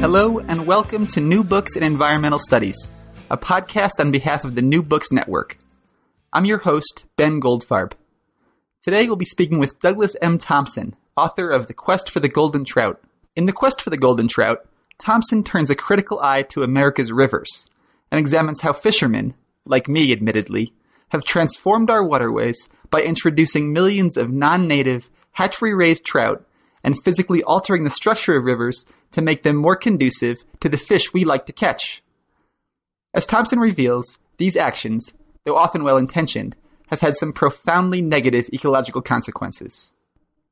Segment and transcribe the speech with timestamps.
[0.00, 2.90] Hello, and welcome to New Books in Environmental Studies,
[3.30, 5.58] a podcast on behalf of the New Books Network.
[6.32, 7.92] I'm your host, Ben Goldfarb.
[8.80, 10.38] Today we'll be speaking with Douglas M.
[10.38, 12.98] Thompson, author of The Quest for the Golden Trout.
[13.36, 14.66] In The Quest for the Golden Trout,
[14.98, 17.68] Thompson turns a critical eye to America's rivers
[18.10, 19.34] and examines how fishermen,
[19.66, 20.72] like me admittedly,
[21.10, 26.42] have transformed our waterways by introducing millions of non native, hatchery raised trout
[26.82, 31.12] and physically altering the structure of rivers to make them more conducive to the fish
[31.12, 32.02] we like to catch.
[33.12, 35.12] As Thompson reveals, these actions,
[35.44, 36.56] though often well intentioned,
[36.88, 39.90] have had some profoundly negative ecological consequences.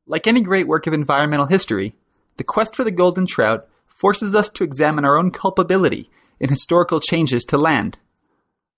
[0.06, 1.94] Like any great work of environmental history,
[2.36, 7.00] the quest for the golden trout forces us to examine our own culpability in historical
[7.00, 7.98] changes to land,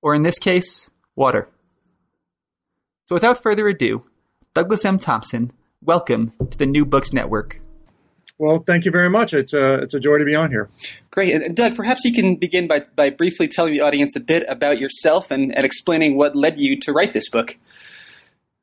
[0.02, 1.48] or in this case, water.
[3.06, 4.04] So without further ado,
[4.54, 4.98] Douglas M.
[4.98, 7.60] Thompson, welcome to the New Books Network.
[8.40, 9.34] Well, thank you very much.
[9.34, 10.70] It's a, it's a joy to be on here.
[11.10, 11.34] Great.
[11.34, 14.78] And Doug, perhaps you can begin by, by briefly telling the audience a bit about
[14.78, 17.59] yourself and, and explaining what led you to write this book.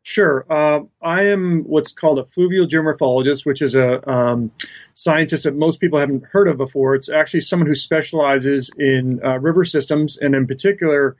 [0.01, 0.47] Sure.
[0.49, 4.49] Uh, I am what's called a fluvial geomorphologist, which is a um,
[4.95, 6.95] scientist that most people haven't heard of before.
[6.95, 11.15] It's actually someone who specializes in uh, river systems, and in particular,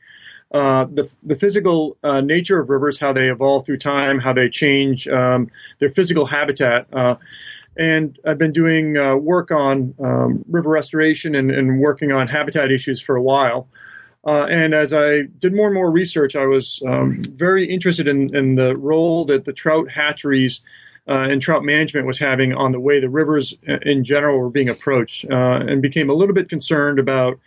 [0.51, 4.49] uh, the, the physical uh, nature of rivers, how they evolve through time, how they
[4.49, 6.91] change um, their physical habitat.
[6.91, 7.17] Uh,
[7.77, 12.71] and I've been doing uh, work on um, river restoration and, and, working on habitat
[12.71, 13.67] issues for a while.
[14.25, 18.35] Uh, and as I did more and more research, I was um, very interested in,
[18.35, 20.61] in, the role that the trout hatcheries
[21.07, 24.67] uh, and trout management was having on the way the rivers in general were being
[24.67, 27.39] approached, uh, and became a little bit concerned about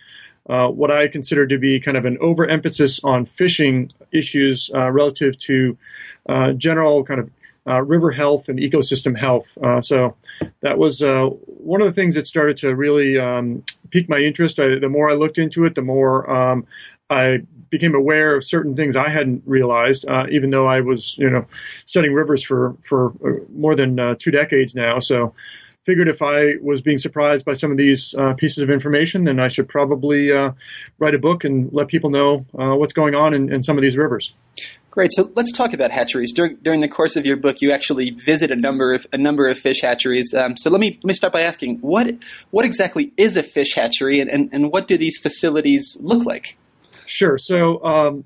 [0.48, 5.38] uh, what I consider to be kind of an overemphasis on fishing issues uh, relative
[5.40, 5.76] to
[6.56, 7.28] general kind of
[7.66, 9.56] uh, river health and ecosystem health.
[9.62, 10.16] Uh, so
[10.60, 14.58] that was uh, one of the things that started to really um, pique my interest.
[14.58, 16.66] I, the more I looked into it, the more um,
[17.10, 21.30] I became aware of certain things I hadn't realized, uh, even though I was, you
[21.30, 21.46] know,
[21.84, 24.98] studying rivers for for uh, more than uh, two decades now.
[24.98, 25.34] So
[25.86, 29.40] figured if I was being surprised by some of these uh, pieces of information, then
[29.40, 30.52] I should probably uh,
[30.98, 33.82] write a book and let people know uh, what's going on in, in, some of
[33.82, 34.34] these rivers.
[34.90, 35.12] Great.
[35.12, 36.32] So let's talk about hatcheries.
[36.32, 39.46] During, during the course of your book, you actually visit a number of a number
[39.46, 40.34] of fish hatcheries.
[40.34, 42.16] Um, so let me let me start by asking what
[42.50, 46.56] what exactly is a fish hatchery, and, and, and what do these facilities look like?
[47.06, 47.38] Sure.
[47.38, 48.24] So um,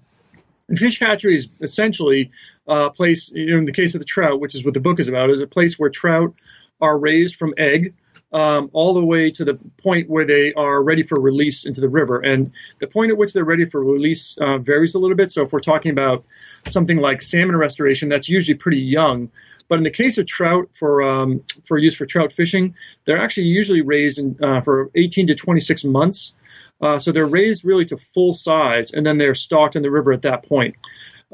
[0.75, 2.31] fish hatcheries essentially
[2.67, 3.31] a place.
[3.33, 5.29] You know, in the case of the trout, which is what the book is about,
[5.29, 6.33] is a place where trout
[6.81, 7.93] are raised from egg
[8.35, 11.89] um, all the way to the point where they are ready for release into the
[11.89, 12.19] river.
[12.19, 12.51] And
[12.81, 15.31] the point at which they're ready for release uh, varies a little bit.
[15.31, 16.25] So if we're talking about
[16.69, 19.31] something like salmon restoration, that's usually pretty young.
[19.69, 22.75] But in the case of trout, for um, for use for trout fishing,
[23.07, 26.35] they're actually usually raised in, uh, for 18 to 26 months.
[26.81, 30.13] Uh, so they're raised really to full size, and then they're stocked in the river
[30.13, 30.75] at that point.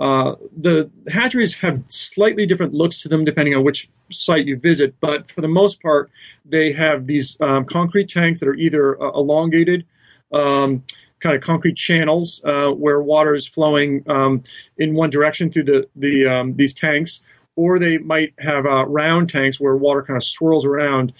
[0.01, 4.95] Uh, the hatcheries have slightly different looks to them depending on which site you visit,
[5.01, 6.11] but for the most part,
[6.47, 9.85] they have these um, concrete tanks that are either uh, elongated.
[10.33, 10.83] Um,
[11.21, 14.43] kind of concrete channels uh, where water is flowing um,
[14.79, 17.23] in one direction through the, the um, these tanks,
[17.57, 21.13] or they might have uh, round tanks where water kind of swirls around.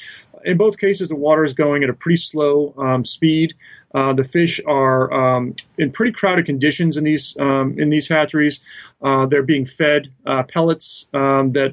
[0.47, 3.53] In both cases, the water is going at a pretty slow um, speed.
[3.95, 8.61] Uh, the fish are um, in pretty crowded conditions in these um, in these hatcheries.
[9.03, 11.73] Uh, they're being fed uh, pellets um, that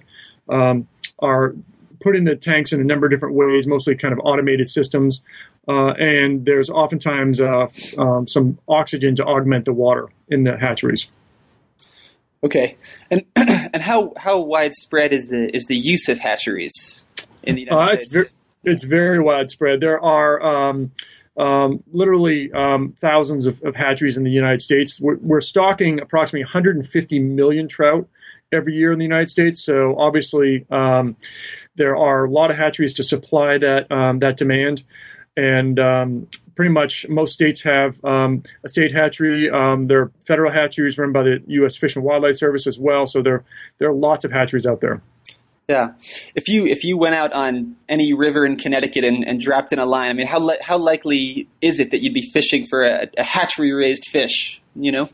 [1.20, 1.54] are
[2.00, 5.22] put in the tanks in a number of different ways, mostly kind of automated systems.
[5.68, 7.68] Uh, and there's oftentimes uh,
[7.98, 11.12] um, some oxygen to augment the water in the hatcheries.
[12.44, 12.78] Okay,
[13.12, 17.06] and and how how widespread is the is the use of hatcheries
[17.44, 18.04] in the United uh, States?
[18.06, 18.28] It's very,
[18.64, 19.82] it's very widespread.
[19.82, 20.72] There are
[21.38, 25.00] um, literally um, thousands of, of, hatcheries in the United States.
[25.00, 28.08] We're, we're, stocking approximately 150 million trout
[28.52, 29.64] every year in the United States.
[29.64, 31.16] So obviously, um,
[31.76, 34.84] there are a lot of hatcheries to supply that um, that demand
[35.36, 39.48] and um, pretty much most states have um, a state hatchery.
[39.48, 41.78] There are federal hatcheries run by the U.S.
[41.78, 43.06] Fish and Wildlife Service as well.
[43.06, 43.44] So there
[43.78, 45.02] there are lots of hatcheries out there.
[45.68, 45.96] Yeah,
[46.34, 49.80] if you if you went out on any river in Connecticut and, and dropped in
[49.80, 52.84] a line, I mean, how li- how likely is it that you'd be fishing for
[52.84, 54.62] a, a hatchery raised fish?
[54.76, 55.10] You know.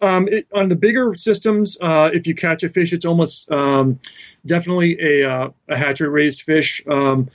[0.00, 3.98] Um, it, on the bigger systems, uh, if you catch a fish, it's almost um,
[4.46, 6.80] definitely a, uh, a hatchery raised fish.
[6.88, 7.28] Um,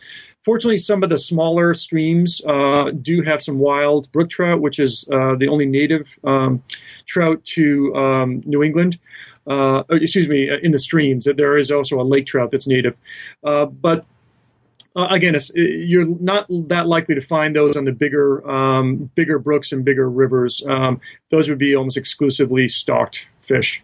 [0.44, 5.07] Fortunately, some of the smaller streams uh, do have some wild brook trout, which is
[5.10, 6.62] uh, the only native um,
[7.06, 9.00] trout to um, New England.
[9.45, 11.25] Uh, excuse me, uh, in the streams.
[11.25, 12.95] There is also a lake trout that's native.
[13.44, 14.06] Uh, but
[14.95, 19.72] Uh, again, you're not that likely to find those on the bigger, um, bigger brooks
[19.72, 20.62] and bigger rivers.
[20.69, 21.01] Um,
[21.31, 23.84] those would be almost exclusively stocked fish.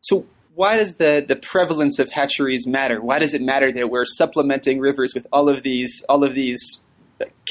[0.00, 0.26] So,
[0.56, 3.00] why does the, the prevalence of hatcheries matter?
[3.00, 6.82] Why does it matter that we're supplementing rivers with all of these all of these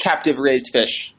[0.02, 1.14] captive raised fish?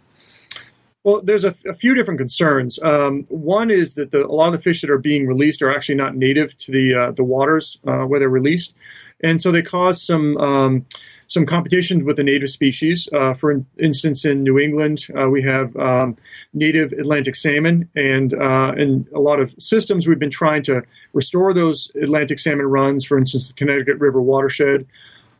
[1.07, 2.79] Well, there's a, a few different concerns.
[2.83, 5.73] Um, one is that the, a lot of the fish that are being released are
[5.73, 8.75] actually not native to the uh, the waters uh, where they're released,
[9.23, 10.85] and so they cause some um,
[11.27, 13.07] some competition with the native species.
[13.13, 16.17] Uh, for instance, in New England, uh, we have um,
[16.53, 20.83] native Atlantic salmon, and uh, in a lot of systems, we've been trying to
[21.13, 23.05] restore those Atlantic salmon runs.
[23.05, 24.85] For instance, the Connecticut River watershed,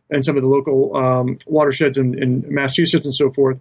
[0.08, 3.58] and some of the local um, watersheds in, in Massachusetts and so forth.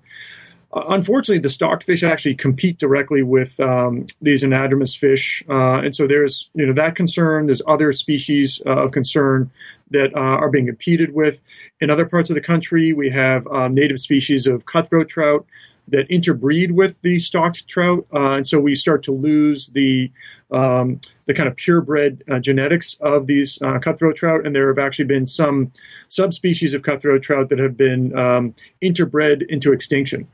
[0.73, 5.95] Uh, unfortunately, the stocked fish actually compete directly with um, these anadromous fish, uh, and
[5.95, 7.45] so there's you know that concern.
[7.45, 9.49] There's other species uh, of concern
[9.91, 11.39] that uh, are being competed with.
[11.79, 15.45] In other parts of the country, we have um, native species of cutthroat trout
[15.87, 20.11] that interbreed with the stocked trout, uh, and so we start to lose the
[20.51, 24.45] um, the kind of purebred uh, genetics of these cutthroat trout.
[24.45, 25.71] And there have actually been some
[26.07, 30.27] subspecies of cutthroat trout that have been um, interbred into extinction.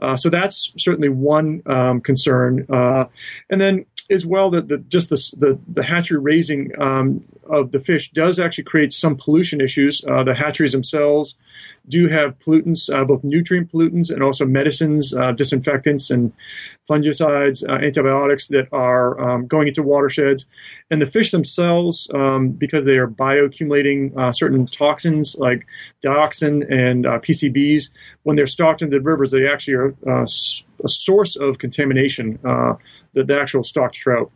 [0.00, 2.66] Uh, so that's certainly one um, concern.
[2.68, 3.04] Uh,
[3.50, 7.80] and then as well that the, just the, the, the hatchery raising um, of the
[7.80, 10.04] fish does actually create some pollution issues.
[10.04, 11.36] Uh, the hatcheries themselves
[11.88, 16.32] do have pollutants, uh, both nutrient pollutants and also medicines, uh, disinfectants, and
[16.88, 20.46] fungicides, uh, antibiotics that are um, going into watersheds.
[20.90, 25.66] And the fish themselves, um, because they are bioaccumulating uh, certain toxins like
[26.04, 27.90] dioxin and uh, PCBs,
[28.24, 29.94] when they're stocked in the rivers, they actually are
[30.82, 32.38] a source of contamination,
[33.12, 34.30] the, the actual stocked trout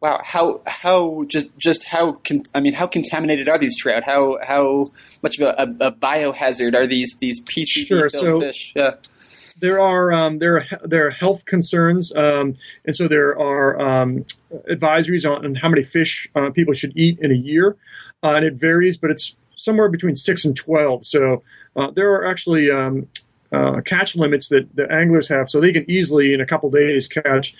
[0.00, 4.04] wow, how how just just how con- I mean, how contaminated are these trout?
[4.04, 4.86] How how
[5.22, 8.72] much of a, a, a biohazard are these these PCB sure, so fish?
[8.74, 8.94] Yeah.
[9.58, 12.56] There are um, there are there are health concerns, um,
[12.86, 14.24] and so there are um,
[14.70, 17.76] advisories on, on, how many fish uh, people should eat in a year,
[18.22, 21.04] uh, and it varies, but it's somewhere between six and twelve.
[21.04, 21.42] So
[21.76, 23.08] uh, there are actually um,
[23.52, 27.08] uh, catch limits that the anglers have, so they can easily in a couple days
[27.08, 27.54] catch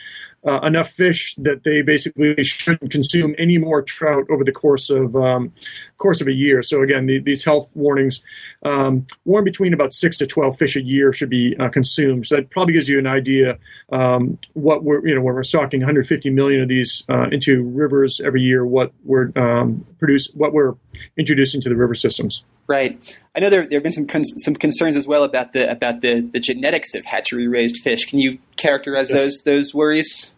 [0.47, 5.15] uh, enough fish that they basically shouldn't consume any more trout over the course of
[5.17, 5.53] um,
[5.99, 6.63] course of a year.
[6.63, 8.23] So again, the, these health warnings
[8.65, 12.27] um, warn between about six to twelve fish a year should be uh, consumed.
[12.27, 13.59] So that probably gives you an idea
[13.93, 18.21] um, what we're you know when we're stocking 150 million of these uh, into rivers
[18.25, 20.75] every year, what we're um, produce what we're
[21.19, 22.45] introducing to the river systems.
[22.71, 23.19] Right.
[23.35, 26.03] I know there, there have been some con- some concerns as well about the about
[26.03, 28.09] the, the genetics of hatchery raised fish.
[28.09, 29.21] Can you characterize yes.
[29.21, 30.33] those those worries?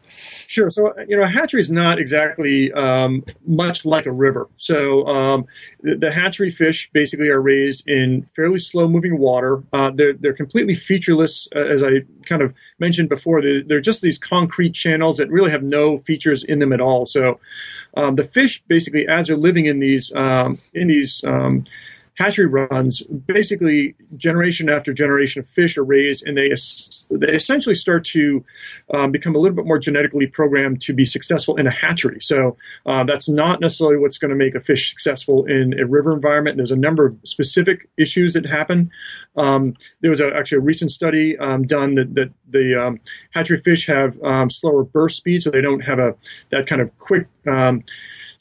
[0.46, 0.70] Sure.
[0.70, 4.48] So, you know, a hatchery is not exactly um, much like a river.
[4.58, 5.46] So, um,
[5.82, 9.62] the, the, hatchery fish basically are raised in fairly slow moving water.
[9.72, 13.40] Uh, they're, they're completely featureless, uh, as I kind of mentioned before.
[13.40, 17.06] They're, they're, just these concrete channels that really have no features in them at all.
[17.06, 17.40] So,
[17.96, 21.64] um, the fish basically, as they're living in these um, in these um,
[22.14, 26.52] hatchery runs, basically generation after generation of fish are raised, and they
[27.10, 28.44] they essentially start to
[28.94, 32.18] um, become a little bit more genetically programmed to be successful in a hatchery.
[32.20, 32.56] So
[32.86, 36.56] uh, that's not necessarily what's going to make a fish successful in a river environment.
[36.56, 38.90] There's a number of specific issues that happen.
[39.36, 43.00] Um, there was a, actually a recent study um, done that, that the um,
[43.30, 46.14] hatchery fish have um, slower burst speed, so they don't have a
[46.50, 47.82] that kind of quick um,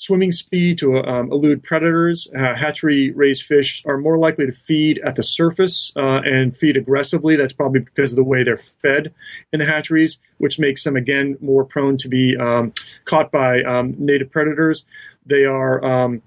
[0.01, 2.27] swimming speed to um, elude predators.
[2.35, 6.75] Uh, hatchery raised fish are more likely to feed at the surface uh, and feed
[6.75, 7.35] aggressively.
[7.35, 9.13] That's probably because of the way they're fed
[9.53, 12.73] in the hatcheries, which makes them again more prone to be um,
[13.05, 14.85] caught by um, native predators.
[15.27, 16.23] They are um,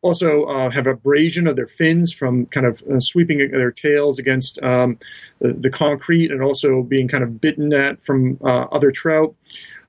[0.00, 4.58] also uh, have abrasion of their fins from kind of uh, sweeping their tails against
[4.62, 4.98] um,
[5.40, 9.34] the, the, concrete and also being kind of bitten at from uh, other trout.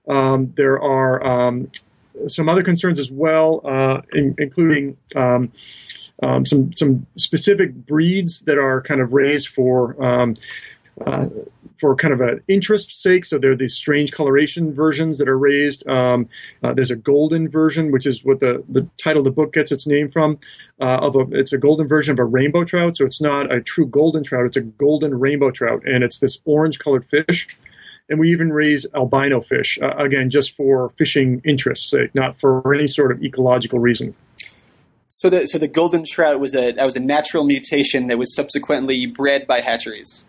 [0.10, 1.72] Um, there are um,
[2.28, 5.52] some other concerns as well, uh, in, including um,
[6.22, 10.36] um, some some specific breeds that are kind of raised for um,
[11.06, 11.28] uh,
[11.80, 13.24] for kind of an interest sake.
[13.24, 15.88] So there are these strange coloration versions that are raised.
[15.88, 16.28] Um,
[16.62, 19.72] uh, there's a golden version, which is what the, the title of the book gets
[19.72, 20.40] its name from.
[20.82, 22.98] Uh, of a, it's a golden version of a rainbow trout.
[22.98, 24.46] So it's not a true golden trout.
[24.46, 27.48] It's a golden rainbow trout, and it's this orange colored fish
[28.10, 32.74] and we even raise albino fish uh, again just for fishing interests sake, not for
[32.74, 34.16] any sort of ecological reason.
[35.08, 38.36] So the so the golden trout was a that was a natural mutation that was
[38.36, 40.26] subsequently bred by hatcheries.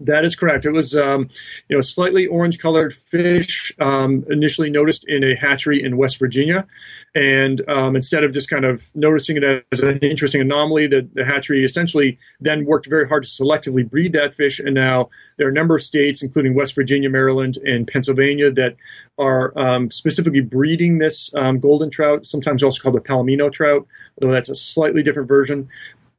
[0.00, 0.66] That is correct.
[0.66, 1.28] It was, um,
[1.68, 6.66] you know, slightly orange-colored fish um, initially noticed in a hatchery in West Virginia,
[7.14, 11.24] and um, instead of just kind of noticing it as an interesting anomaly, the, the
[11.24, 14.58] hatchery essentially then worked very hard to selectively breed that fish.
[14.58, 18.76] And now there are a number of states, including West Virginia, Maryland, and Pennsylvania, that
[19.18, 23.86] are um, specifically breeding this um, golden trout, sometimes also called the palomino trout,
[24.20, 25.68] although that's a slightly different version.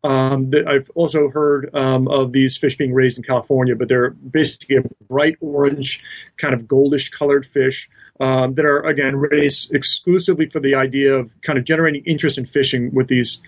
[0.06, 4.10] Um, that I've also heard um, of these fish being raised in California, but they're
[4.10, 6.04] basically a bright orange,
[6.38, 11.32] kind of goldish colored fish um, that are again raised exclusively for the idea of
[11.42, 13.40] kind of generating interest in fishing with these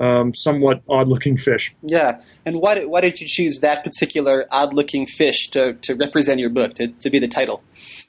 [0.00, 1.74] um, somewhat odd-looking fish.
[1.82, 6.38] Yeah, and why did, why did you choose that particular odd-looking fish to, to represent
[6.38, 7.62] your book to, to be the title?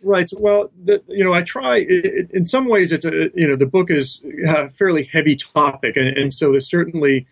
[0.03, 0.29] Right.
[0.39, 1.86] Well, the, you know, I try.
[1.88, 5.98] It, in some ways, it's a you know the book is a fairly heavy topic,
[5.98, 7.27] and, and so there's certainly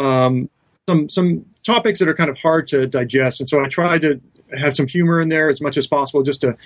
[0.00, 0.50] um,
[0.88, 4.20] some some topics that are kind of hard to digest, and so I try to
[4.58, 6.56] have some humor in there as much as possible, just to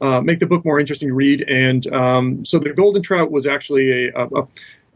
[0.00, 1.42] uh, make the book more interesting to read.
[1.48, 4.42] And um, so the golden trout was actually a, a,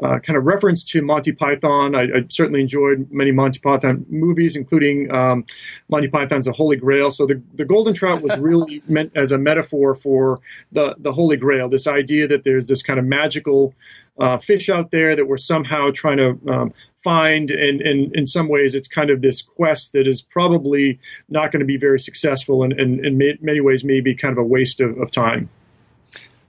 [0.02, 1.94] a kind of reference to Monty Python.
[1.94, 5.44] I, I, certainly enjoyed many Monty Python movies, including um,
[5.88, 7.10] Monty Python's The Holy Grail.
[7.10, 10.40] So the, the golden trout was really meant as a metaphor for
[10.72, 13.74] the, the Holy Grail, this idea that there's this kind of magical
[14.18, 16.72] uh, fish out there that we're somehow trying to um,
[17.04, 21.52] find and, and in some ways it's kind of this quest that is probably not
[21.52, 24.80] going to be very successful and, and in many ways maybe kind of a waste
[24.80, 25.48] of, of time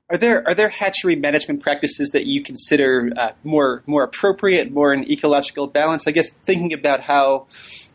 [0.09, 4.93] are there are there hatchery management practices that you consider uh, more more appropriate, more
[4.93, 6.07] in ecological balance?
[6.07, 7.47] I guess thinking about how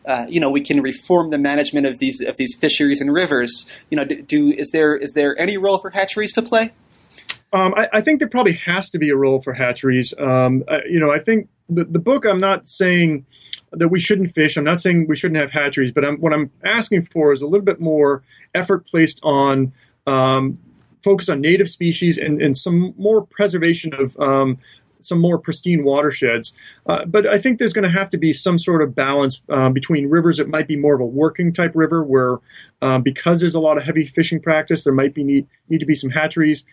[0.05, 3.64] uh, you know we can reform the management of these of these fisheries and rivers.
[3.88, 6.73] You know, do, do is there is there any role for hatcheries to play?
[7.52, 10.14] Um, I, I, think there probably has to be a role for hatcheries.
[10.18, 13.26] Um, uh, you know, I think the, the book, I'm not saying
[13.73, 14.56] that we shouldn't fish.
[14.56, 17.47] I'm not saying we shouldn't have hatcheries, but I'm, what I'm asking for is a
[17.47, 18.23] little bit more
[18.54, 19.73] effort placed on
[20.06, 20.59] um,
[21.02, 24.59] focus on native species and, and some more preservation of um,
[25.00, 26.56] some more pristine watersheds.
[26.87, 29.68] Uh, but I think there's going to have to be some sort of balance uh,
[29.68, 30.38] between rivers.
[30.38, 32.38] It might be more of a working type river where,
[32.80, 35.87] um, because there's a lot of heavy fishing practice, there might be need, need to
[35.87, 36.64] be some hatcheries.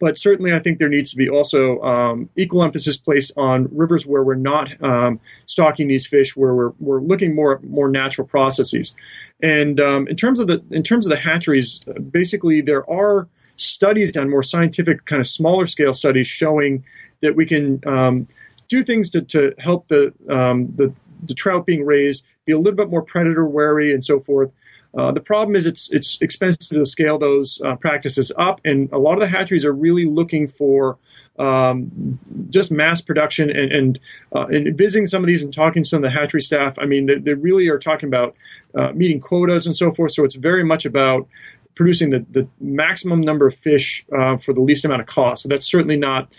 [0.00, 4.06] But certainly, I think there needs to be also um, equal emphasis placed on rivers
[4.06, 8.26] where we're not um, stocking these fish, where we're, we're looking more at more natural
[8.26, 8.96] processes.
[9.42, 11.80] And um, in terms of the in terms of the hatcheries,
[12.10, 16.82] basically there are studies done, more scientific kind of smaller scale studies showing
[17.20, 18.26] that we can um,
[18.68, 20.92] do things to, to help the, um, the
[21.24, 24.50] the trout being raised be a little bit more predator wary and so forth.
[24.96, 28.98] Uh, the problem is it's it's expensive to scale those uh, practices up, and a
[28.98, 30.98] lot of the hatcheries are really looking for
[31.40, 32.18] um,
[32.50, 33.50] just mass production.
[33.50, 33.98] And, and,
[34.34, 36.84] uh, and, visiting some of these and talking to some of the hatchery staff, I
[36.84, 38.36] mean, they, they really are talking about
[38.74, 40.12] uh, meeting quotas and so forth.
[40.12, 41.26] So it's very much about
[41.74, 45.42] producing the, the maximum number of fish uh, for the least amount of cost.
[45.42, 46.30] So that's certainly not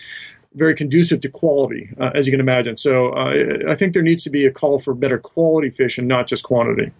[0.54, 2.76] very conducive to quality, uh, as you can imagine.
[2.76, 6.26] So I think there needs to be a call for better quality fish and not
[6.26, 6.92] just quantity.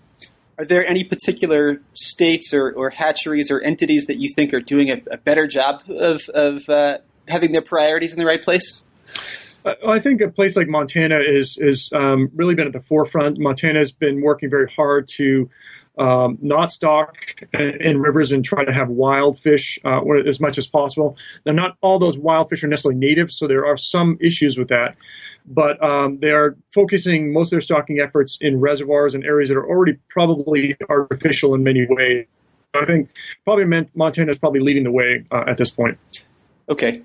[0.63, 4.91] Are there any particular states or, or hatcheries or entities that you think are doing
[4.91, 8.85] a, a better job of, of uh, having their priorities in the right place?
[9.65, 13.41] Uh, I think a place like Montana is is um, really been at the forefront.
[13.41, 15.51] Montana has been working very hard to
[15.99, 17.17] um, not stock
[17.53, 21.17] in rivers and try to have wild fish uh, as much as possible.
[21.45, 24.69] Now, not all those wild fish are necessarily native, so there are some issues with
[24.69, 24.95] that
[25.47, 29.57] but um, they are focusing most of their stocking efforts in reservoirs and areas that
[29.57, 32.27] are already probably artificial in many ways.
[32.75, 33.11] I think
[33.45, 35.99] probably Montana is probably leading the way uh, at this point.
[36.69, 37.03] Okay,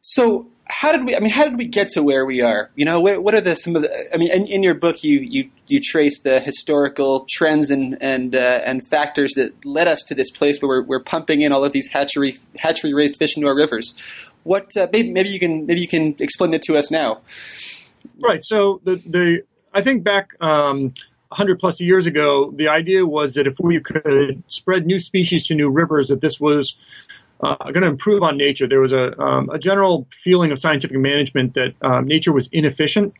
[0.00, 1.14] so how did we?
[1.14, 2.70] I mean, how did we get to where we are?
[2.76, 4.14] You know, what, are the some of the?
[4.14, 8.34] I mean, in, in, your book, you you you trace the historical trends and and
[8.34, 11.64] uh, and factors that led us to this place where we're, we're pumping in all
[11.64, 13.94] of these hatchery hatchery raised fish into our rivers.
[14.44, 17.20] What uh, maybe, maybe you can maybe you can explain it to us now.
[18.20, 18.42] Right.
[18.42, 19.42] So the the
[19.74, 20.94] I think back um,
[21.28, 25.54] 100 plus years ago, the idea was that if we could spread new species to
[25.54, 26.76] new rivers, that this was
[27.42, 28.68] uh, going to improve on nature.
[28.68, 33.14] There was a, um, a general feeling of scientific management that um, nature was inefficient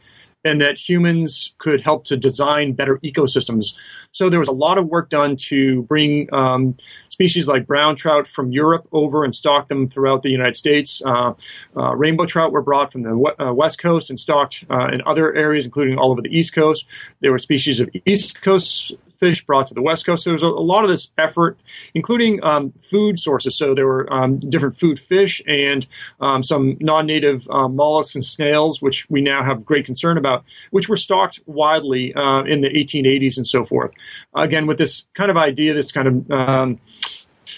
[0.45, 3.75] and that humans could help to design better ecosystems.
[4.11, 6.76] So there was a lot of work done to bring um,
[7.23, 11.00] species like brown trout from Europe over and stock them throughout the United States.
[11.07, 11.33] Uh,
[11.76, 15.33] uh, rainbow trout were brought from the uh, west coast and stocked uh, in other
[15.35, 16.85] areas, including all over the east coast.
[17.21, 20.25] There were species of east coast fish brought to the west coast.
[20.25, 21.57] So there was a, a lot of this effort,
[21.95, 23.57] including um, food sources.
[23.57, 25.87] So there were um, different food fish and
[26.21, 30.88] um, some non-native um, mollusks and snails, which we now have great concern about, which
[30.88, 33.93] were stocked widely uh, in the 1880s and so forth.
[34.35, 36.81] Again, with this kind of idea, this kind of um,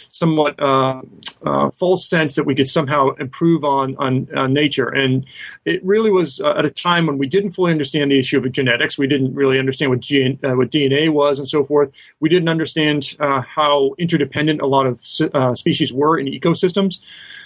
[0.09, 1.03] somewhat uh,
[1.45, 4.89] uh, false sense that we could somehow improve on, on, on nature.
[4.89, 5.27] And
[5.65, 8.51] it really was uh, at a time when we didn't fully understand the issue of
[8.53, 8.99] genetics.
[8.99, 11.91] We didn't really understand what, uh, what DNA was and so forth.
[12.21, 15.03] We didn't understand uh, how interdependent a lot of
[15.35, 17.01] uh, species were in ecosystems.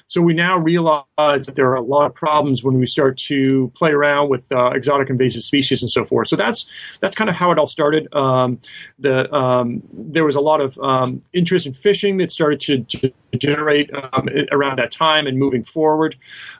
[0.08, 3.70] So we now realize that there are a lot of problems when we start to
[3.76, 6.28] play around with uh, exotic invasive species and so forth.
[6.28, 6.68] So that's
[7.00, 8.12] that's kind of how it all started.
[8.14, 8.58] Um,
[8.98, 13.12] the um, there was a lot of um, interest in fishing that started to, to
[13.36, 16.16] generate um, around that time and moving forward.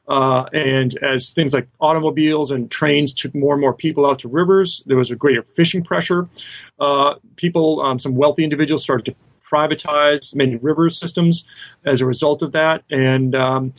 [0.09, 4.29] Uh, and as things like automobiles and trains took more and more people out to
[4.29, 6.29] rivers, there was a greater fishing pressure.
[6.79, 9.15] Uh, people, um, some wealthy individuals started to
[9.51, 11.47] privatized many river systems
[11.85, 13.73] as a result of that, and um,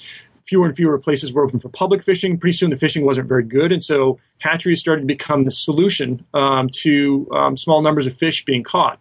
[0.45, 2.37] fewer and fewer places were open for public fishing.
[2.37, 6.25] Pretty soon, the fishing wasn't very good, and so hatcheries started to become the solution
[6.33, 8.97] um, to um, small numbers of fish being caught.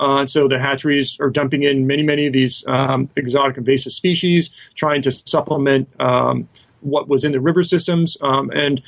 [0.00, 3.92] Uh, and so the hatcheries are dumping in many, many of these um, exotic invasive
[3.92, 6.48] species, trying to supplement um,
[6.80, 8.16] what was in the river systems.
[8.20, 8.80] Um, and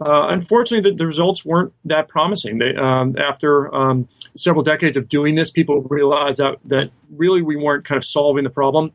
[0.00, 2.58] uh, unfortunately, the, the, results weren't that promising.
[2.58, 7.56] They, um, after um, several decades of doing this, people realized that, that really we
[7.56, 8.92] weren't kind of solving the problem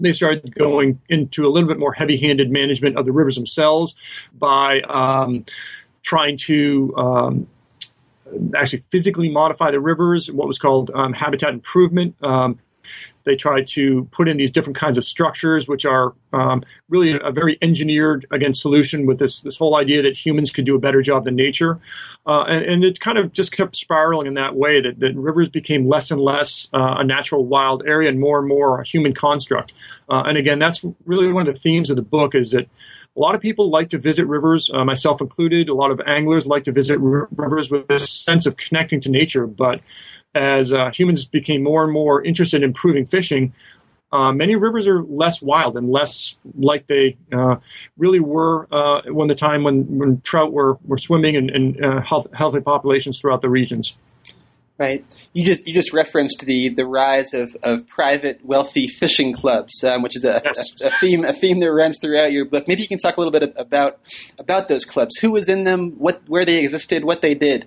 [0.00, 3.94] they started going into a little bit more heavy-handed management of the rivers themselves
[4.32, 5.44] by um,
[6.02, 7.46] trying to um,
[8.56, 12.14] actually physically modify the rivers, what was called um, habitat improvement.
[13.24, 17.30] They try to put in these different kinds of structures, which are um, really a
[17.30, 21.02] very engineered, again, solution with this this whole idea that humans could do a better
[21.02, 21.80] job than nature.
[22.26, 25.50] Uh, and, and, it kind of just kept spiraling in that way that, that rivers
[25.50, 29.12] became less and less uh, a natural wild area and more and more a human
[29.12, 29.74] construct.
[30.08, 32.66] Uh, and again, that's really one of the themes of the book is that
[33.16, 35.68] a lot of people like to visit rivers, uh, myself included.
[35.68, 39.10] A lot of anglers like to visit r- rivers with this sense of connecting to
[39.10, 39.80] nature, but
[40.34, 43.52] as uh, humans became more and more interested in improving fishing,
[44.12, 47.56] uh, many rivers are less wild and less like they uh,
[47.96, 52.00] really were uh, when the time when, when trout were, were swimming in, in uh,
[52.00, 53.96] health, healthy populations throughout the regions.
[54.76, 55.04] Right.
[55.34, 60.02] You just you just referenced the, the rise of, of private wealthy fishing clubs, um,
[60.02, 60.82] which is a, yes.
[60.82, 62.66] a, a, theme a theme that runs throughout your book.
[62.66, 64.00] Maybe you can talk a little bit about
[64.36, 65.16] about those clubs.
[65.20, 65.92] Who was in them?
[65.92, 67.04] What where they existed?
[67.04, 67.66] What they did?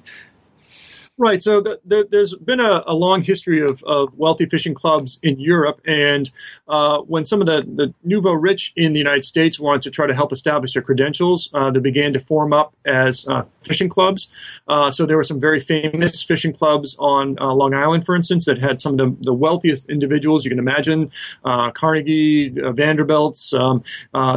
[1.20, 1.42] Right.
[1.42, 5.40] So the, the, there's been a, a, long history of, of, wealthy fishing clubs in
[5.40, 6.30] Europe, and
[6.68, 10.06] uh, when some of the, the nouveau rich in the United States wanted to try
[10.06, 14.30] to help establish their credentials, uh, they began to form up as uh, fishing clubs.
[14.68, 18.46] Uh, so there were some very famous fishing clubs on uh, Long Island, for instance,
[18.46, 21.12] that had some of the, the wealthiest individuals you can imagine:
[21.44, 23.84] uh, Carnegie, Vanderbilts, um,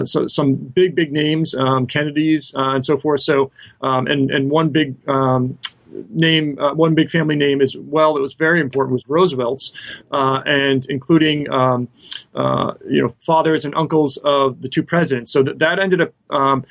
[0.07, 3.21] so some big, big names, um, Kennedys, and so forth.
[3.21, 3.51] So,
[3.83, 5.59] um, and and one big um,
[6.11, 9.73] name, uh, one big family name as well that was very important was Roosevelt's,
[10.11, 11.89] uh, and including um,
[12.35, 15.33] uh, you know fathers and uncles of the two presidents.
[15.33, 16.15] So that that ended up.
[16.31, 16.65] Um,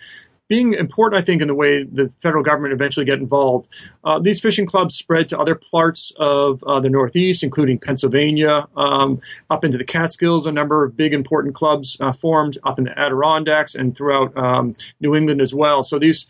[0.50, 3.70] being important, I think, in the way the federal government eventually get involved.
[4.04, 9.22] Uh, these fishing clubs spread to other parts of uh, the Northeast, including Pennsylvania, um,
[9.52, 10.48] up into the Catskills.
[10.48, 14.76] A number of big important clubs uh, formed up in the Adirondacks and throughout um,
[15.00, 15.84] New England as well.
[15.84, 16.26] So these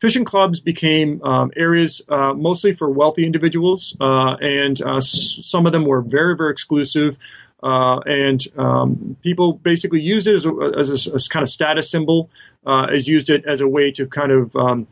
[0.00, 5.66] fishing clubs became um, areas uh, mostly for wealthy individuals, uh, and uh, s- some
[5.66, 7.18] of them were very, very exclusive.
[7.62, 11.90] Uh, and um, people basically used it as a, as a, as kind of status
[11.90, 12.30] symbol,
[12.64, 14.86] uh, as used it as a way to kind of um,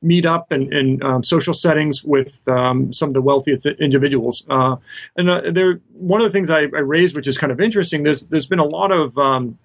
[0.00, 4.46] meet up in, in um, social settings with um, some of the wealthiest individuals.
[4.48, 8.22] And there, one of the things I, I, raised, which is kind of interesting, there's
[8.22, 9.58] there's been a lot of um,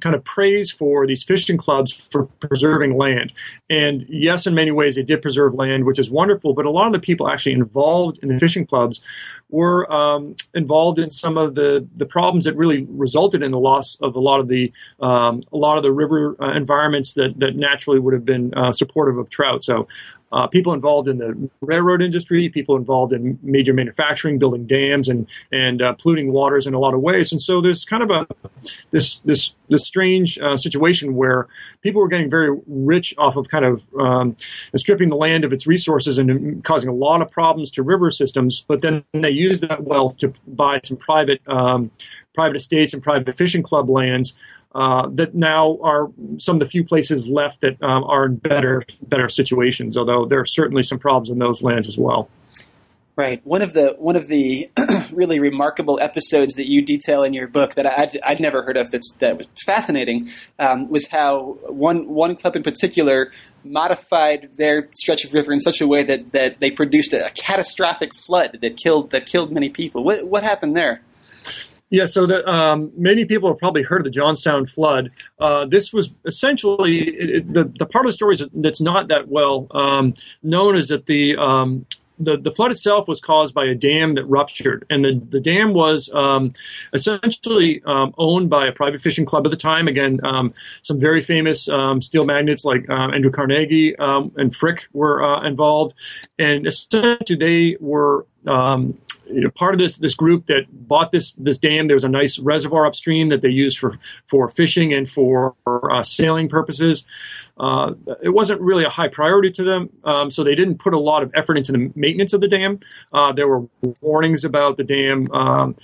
[0.00, 3.32] kind of praise for these fishing clubs for preserving land.
[3.68, 6.54] And yes, in many ways, they did preserve land, which is wonderful.
[6.54, 9.00] But a lot of the people actually involved in the fishing clubs
[9.50, 13.96] were um, involved in some of the, the problems that really resulted in the loss
[14.00, 17.56] of a lot of the um, a lot of the river uh, environments that, that
[17.56, 19.64] naturally would have been uh, supportive of trout.
[19.64, 19.88] So
[20.32, 25.26] uh, people involved in the railroad industry, people involved in major manufacturing, building dams and
[25.52, 27.32] and uh, polluting waters in a lot of ways.
[27.32, 28.26] And so there's kind of a
[28.90, 31.48] this this this strange uh, situation where
[31.82, 34.36] people were getting very rich off of kind of um,
[34.76, 38.64] stripping the land of its resources and causing a lot of problems to river systems.
[38.66, 41.90] But then they use that wealth to buy some private um,
[42.34, 44.36] private estates and private fishing club lands
[44.74, 48.84] uh, that now are some of the few places left that um, are in better
[49.02, 49.96] better situations.
[49.96, 52.28] Although there are certainly some problems in those lands as well.
[53.18, 53.44] Right.
[53.44, 54.70] One of the one of the
[55.12, 58.92] really remarkable episodes that you detail in your book that I'd, I'd never heard of
[58.92, 63.32] that's that was fascinating um, was how one one club in particular
[63.64, 67.30] modified their stretch of river in such a way that, that they produced a, a
[67.30, 70.04] catastrophic flood that killed that killed many people.
[70.04, 71.02] What what happened there?
[71.90, 75.10] Yeah, so um, many people have probably heard of the Johnstown flood.
[75.38, 79.66] Uh, this was essentially it, the the part of the story that's not that well
[79.70, 81.86] um, known is that the um,
[82.18, 85.72] the, the flood itself was caused by a dam that ruptured, and the, the dam
[85.72, 86.52] was um,
[86.92, 89.88] essentially um, owned by a private fishing club at the time.
[89.88, 94.86] Again, um, some very famous um, steel magnates like uh, Andrew Carnegie um, and Frick
[94.92, 95.94] were uh, involved,
[96.38, 98.26] and essentially they were.
[98.46, 98.98] Um,
[99.30, 102.08] you know, part of this this group that bought this this dam, there was a
[102.08, 107.06] nice reservoir upstream that they used for for fishing and for uh, sailing purposes.
[107.58, 110.98] Uh, it wasn't really a high priority to them, um, so they didn't put a
[110.98, 112.78] lot of effort into the maintenance of the dam.
[113.12, 113.66] Uh, there were
[114.00, 115.30] warnings about the dam.
[115.32, 115.76] Um,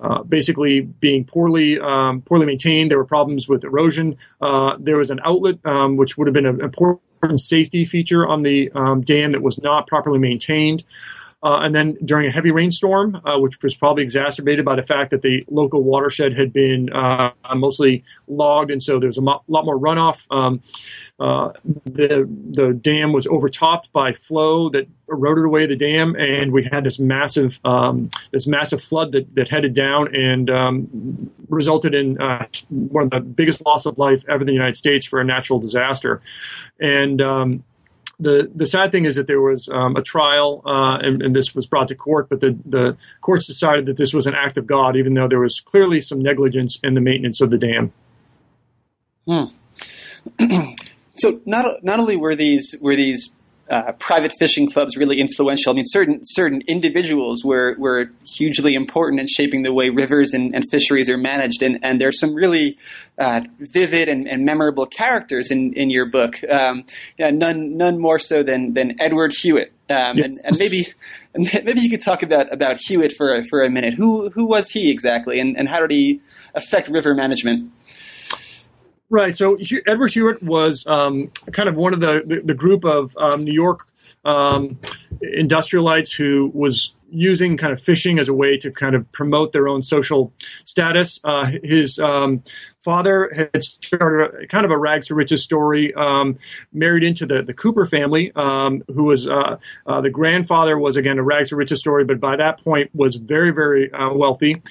[0.00, 2.90] uh, basically being poorly um, poorly maintained.
[2.90, 4.16] There were problems with erosion.
[4.40, 7.00] Uh, there was an outlet um, which would have been an important
[7.36, 10.82] safety feature on the um, dam that was not properly maintained.
[11.42, 15.10] Uh, and then during a heavy rainstorm, uh, which was probably exacerbated by the fact
[15.10, 19.42] that the local watershed had been uh, mostly logged, and so there was a mo-
[19.48, 20.24] lot more runoff.
[20.30, 20.62] Um,
[21.18, 21.52] uh,
[21.84, 26.84] the the dam was overtopped by flow that eroded away the dam, and we had
[26.84, 32.46] this massive um, this massive flood that, that headed down and um, resulted in uh,
[32.68, 35.58] one of the biggest loss of life ever in the United States for a natural
[35.58, 36.22] disaster.
[36.80, 37.64] And um,
[38.22, 41.54] the the sad thing is that there was um, a trial uh, and, and, this
[41.54, 44.66] was brought to court, but the, the courts decided that this was an act of
[44.66, 47.92] God, even though there was clearly some negligence in the maintenance of the dam.
[49.26, 49.44] Hmm.
[51.16, 53.34] so not not only were these were these
[53.72, 55.72] uh, private fishing clubs really influential.
[55.72, 60.54] I mean, certain certain individuals were were hugely important in shaping the way rivers and,
[60.54, 61.62] and fisheries are managed.
[61.62, 62.76] And, and there's some really
[63.16, 66.44] uh, vivid and, and, memorable characters in, in your book.
[66.44, 66.84] Um,
[67.16, 69.72] yeah, none none more so than than Edward Hewitt.
[69.88, 70.26] Um, yes.
[70.26, 70.88] and, and, maybe
[71.64, 73.94] maybe you could talk about about Hewitt for for a minute.
[73.94, 76.20] Who who was he exactly, and, and how did he
[76.54, 77.72] affect river management?
[79.12, 79.36] Right.
[79.36, 83.44] So Edward Hewitt was um, kind of one of the the, the group of um,
[83.44, 83.86] New York
[84.24, 84.80] um,
[85.22, 89.68] industrialites who was using kind of fishing as a way to kind of promote their
[89.68, 90.32] own social
[90.64, 91.20] status.
[91.24, 92.42] Uh, his um,
[92.82, 96.38] father had started a, kind of a rags to riches story, um,
[96.72, 101.18] married into the, the Cooper family, um, who was uh, uh, the grandfather was again
[101.18, 104.62] a rags to riches story, but by that point was very, very uh, wealthy.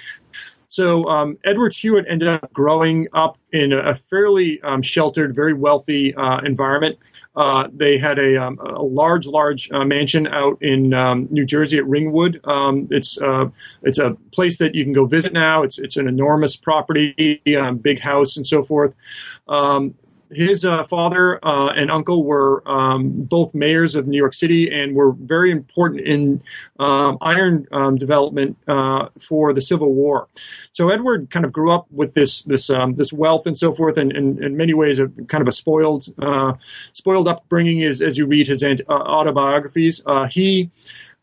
[0.72, 6.16] So um, Edward Hewitt ended up growing up in a, fairly um, sheltered, very wealthy
[6.16, 6.98] uh, environment.
[7.36, 11.78] Uh, they had a, um, a large, large uh, mansion out in um, New Jersey
[11.78, 12.40] at Ringwood.
[12.46, 13.50] Um, it's uh,
[13.84, 15.64] it's a place that you can go visit now.
[15.64, 18.94] It's it's an enormous property, um, big house, and so forth.
[19.50, 19.96] Um,
[20.32, 24.96] his uh, father uh, and uncle were um, both mayors of New York City and
[24.96, 26.42] were very important in
[26.80, 30.28] um, iron um, development uh, for the Civil War.
[30.72, 33.98] So Edward kind of grew up with this this um, this wealth and so forth,
[33.98, 36.54] and, in many ways a kind of a spoiled uh,
[36.94, 40.02] spoiled upbringing as, as you read his uh, autobiographies.
[40.06, 40.72] Uh, he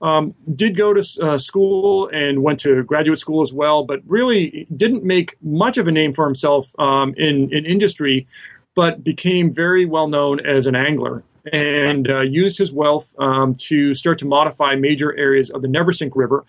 [0.01, 4.67] um, did go to uh, school and went to graduate school as well, but really
[4.77, 8.27] didn't make much of a name for himself um, in in industry
[8.79, 13.93] but became very well known as an angler and uh, used his wealth um, to
[13.93, 16.45] start to modify major areas of the Neversink River.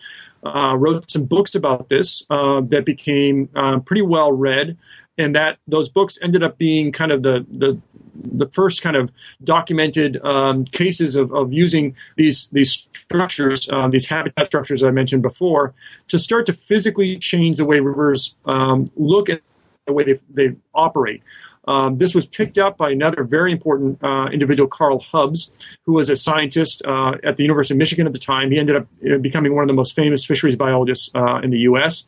[0.46, 4.78] Uh, wrote some books about this uh, that became uh, pretty well read,
[5.18, 7.82] and that those books ended up being kind of the the,
[8.14, 9.10] the first kind of
[9.44, 15.24] documented um, cases of, of using these these structures, uh, these habitat structures I mentioned
[15.24, 15.74] before,
[16.10, 19.42] to start to physically change the way rivers um, look at
[19.90, 21.22] the way they, they operate.
[21.70, 25.52] Um, this was picked up by another very important uh, individual, Carl Hubbs,
[25.86, 28.50] who was a scientist uh, at the University of Michigan at the time.
[28.50, 31.60] He ended up uh, becoming one of the most famous fisheries biologists uh, in the
[31.60, 32.08] U.S.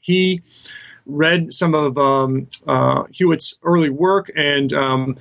[0.00, 0.42] He
[1.04, 5.16] read some of um, uh, Hewitt's early work and um,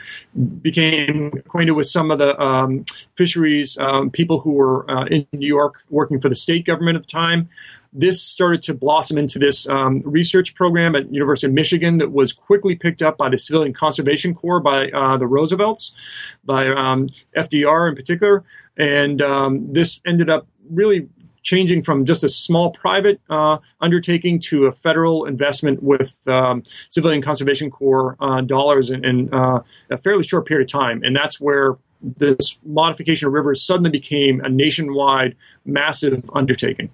[0.62, 5.48] became acquainted with some of the um, fisheries um, people who were uh, in New
[5.48, 7.50] York working for the state government at the time
[7.94, 12.34] this started to blossom into this um, research program at University of Michigan that was
[12.34, 15.96] quickly picked up by the Civilian Conservation Corps, by uh, the Roosevelts,
[16.44, 18.44] by um, FDR in particular,
[18.78, 21.08] and um, this ended up really
[21.44, 27.22] changing from just a small private uh, undertaking to a federal investment with um, Civilian
[27.22, 31.40] Conservation Corps uh, dollars in, in uh, a fairly short period of time, and that's
[31.40, 36.90] where this modification of rivers suddenly became a nationwide massive undertaking.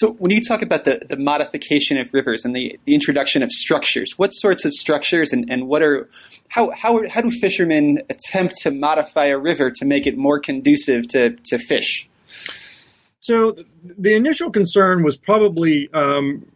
[0.00, 3.50] So, when you talk about the, the modification of rivers and the, the introduction of
[3.50, 6.08] structures, what sorts of structures and, and what are
[6.48, 11.06] how, how, how do fishermen attempt to modify a river to make it more conducive
[11.08, 12.08] to, to fish?
[13.18, 16.46] So, the initial concern was probably um,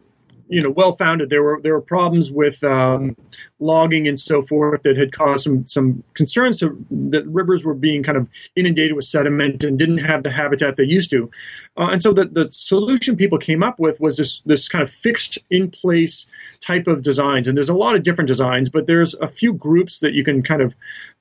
[0.47, 1.29] you know well founded.
[1.29, 3.15] There were there were problems with um,
[3.59, 8.03] logging and so forth that had caused some some concerns to that rivers were being
[8.03, 11.29] kind of inundated with sediment and didn't have the habitat they used to.
[11.77, 14.91] Uh, and so the the solution people came up with was this this kind of
[14.91, 16.25] fixed in place
[16.59, 17.47] type of designs.
[17.47, 20.41] And there's a lot of different designs, but there's a few groups that you can
[20.41, 20.73] kind of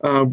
[0.03, 0.27] uh,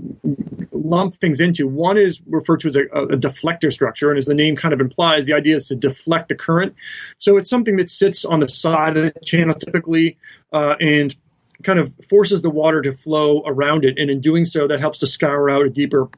[0.71, 1.67] lump things into.
[1.67, 4.79] One is referred to as a, a, deflector structure, and as the name kind of
[4.81, 6.75] implies, the idea is to deflect the current.
[7.17, 10.17] So it's something that sits on the side of the channel typically
[10.53, 11.15] uh, and
[11.63, 13.97] kind of forces the water to flow around it.
[13.97, 16.10] And in doing so, that helps to scour out a deeper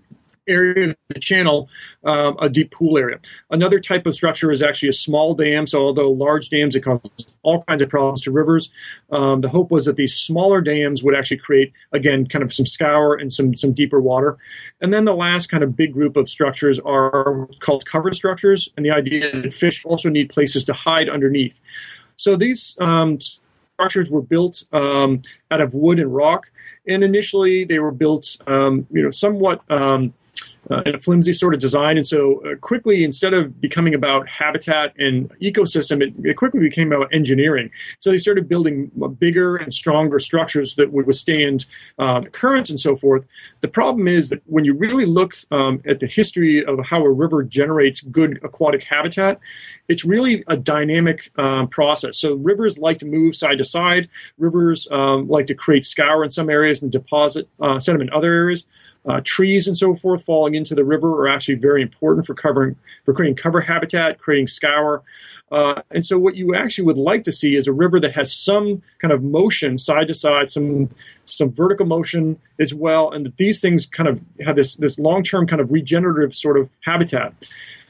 [0.47, 1.69] area of the channel,
[2.03, 3.19] um, a deep pool area.
[3.49, 5.67] Another type of structure is actually a small dam.
[5.67, 7.11] So, although large dams, it causes
[7.43, 8.71] all kinds of problems to rivers.
[9.11, 12.65] Um, the hope was that these smaller dams would actually create, again, kind of some
[12.65, 14.37] scour and some some deeper water.
[14.81, 18.85] And then the last kind of big group of structures are called covered structures, and
[18.85, 21.61] the idea is that fish also need places to hide underneath.
[22.15, 23.19] So these um,
[23.75, 26.45] structures were built um, out of wood and rock,
[26.87, 30.13] and initially they were built, um, you know, somewhat um,
[30.71, 31.97] uh, in a flimsy sort of design.
[31.97, 36.91] And so, uh, quickly, instead of becoming about habitat and ecosystem, it, it, quickly became
[36.91, 37.69] about engineering.
[37.99, 41.65] So, they started building bigger and stronger structures that would withstand
[41.99, 43.25] uh, the currents and so forth.
[43.61, 47.11] The problem is that when you really look um, at the history of how a
[47.11, 49.39] river generates good aquatic habitat,
[49.89, 52.17] it's really a dynamic um, process.
[52.17, 54.09] So rivers like to move side to side.
[54.37, 58.33] Rivers um, like to create scour in some areas and deposit uh, sediment in other
[58.33, 58.65] areas.
[59.05, 62.75] Uh, trees and so forth falling into the river are actually very important for covering
[63.03, 65.03] for creating cover habitat, creating scour.
[65.51, 68.33] Uh, and so, what you actually would like to see is a river that has
[68.33, 70.89] some kind of motion side to side, some
[71.25, 75.21] some vertical motion as well, and that these things kind of have this this long
[75.21, 77.33] term kind of regenerative sort of habitat.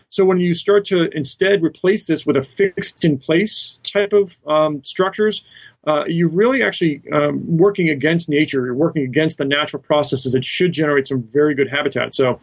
[0.09, 4.35] So when you start to instead replace this with a fixed in place type of
[4.45, 5.43] um, structures,
[5.85, 8.65] uh, you're really actually um, working against nature.
[8.65, 12.15] You're working against the natural processes that should generate some very good habitat.
[12.15, 12.39] So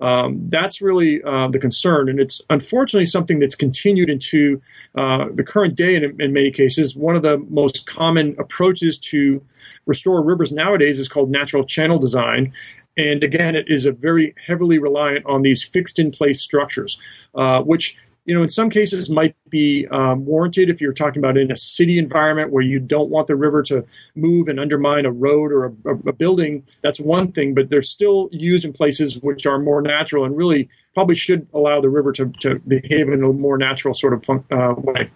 [0.00, 4.60] um, that's really uh, the concern, and it's unfortunately something that's continued into
[4.96, 5.94] uh, the current day.
[5.94, 9.40] In, in many cases, one of the most common approaches to
[9.86, 12.52] restore rivers nowadays is called natural channel design.
[12.96, 16.98] And again, it is a very heavily reliant on these fixed in place structures,
[17.34, 21.36] uh, which you know, in some cases might be um, warranted if you're talking about
[21.36, 23.84] in a city environment where you don't want the river to
[24.14, 26.64] move and undermine a road or a, a, building.
[26.82, 30.70] That's one thing, but they're still used in places which are more natural and really
[30.94, 34.44] probably should allow the river to, to behave in a more natural sort of fun,
[34.50, 35.10] uh, way.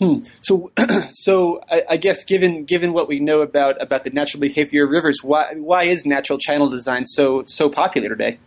[0.00, 0.20] Hmm.
[0.40, 0.72] So,
[1.12, 4.90] so I, I, guess given given what we know about about the natural behavior of
[4.90, 8.38] rivers, why why is natural channel design so so popular today?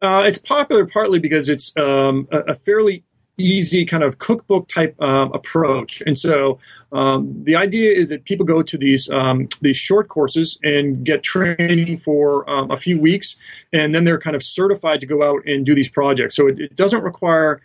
[0.00, 3.02] Uh, it's popular partly because it's um, a, a, fairly
[3.36, 6.60] easy kind of cookbook type um, approach, and so
[6.92, 11.24] um, the idea is that people go to these um, these short courses and get
[11.24, 13.38] training for um, a few weeks,
[13.72, 16.36] and then they're kind of certified to go out and do these projects.
[16.36, 17.60] So it, it doesn't require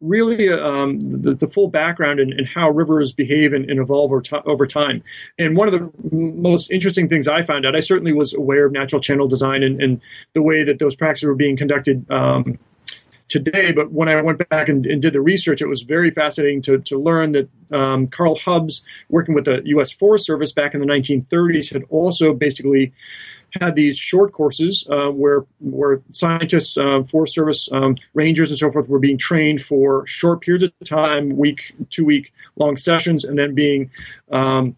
[0.00, 4.66] really um, the, the, full background and, how rivers behave and, and evolve over, over,
[4.66, 5.02] time.
[5.38, 8.72] And one of the most interesting things I found out, I certainly was aware of
[8.72, 10.00] natural channel design and, and
[10.34, 12.58] the way that those practices were being conducted um,
[13.26, 13.72] today.
[13.72, 16.78] But when I went back and, and, did the research, it was very fascinating to,
[16.78, 19.90] to learn that um, Carl Hubbs, working with the U.S.
[19.90, 22.92] Forest Service back in the 1930s, had also basically
[23.60, 28.70] had these short courses uh, where where scientists, uh, Forest Service um, rangers, and so
[28.70, 33.38] forth were being trained for short periods of time, week, two week long sessions, and
[33.38, 33.90] then being
[34.30, 34.76] um,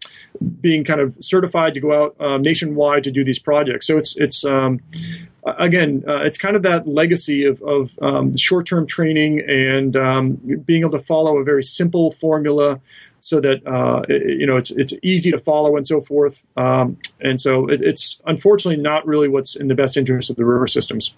[0.60, 3.86] being kind of certified to go out uh, nationwide to do these projects.
[3.86, 4.80] So it's it's um,
[5.44, 10.32] again, uh, it's kind of that legacy of, of um, short term training and um,
[10.64, 12.80] being able to follow a very simple formula
[13.20, 16.42] so that uh, it, you know it's it's easy to follow and so forth.
[16.56, 20.44] Um, and so it, it's unfortunately not really what's in the best interest of the
[20.44, 21.14] river systems.